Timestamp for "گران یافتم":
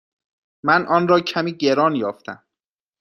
1.57-2.43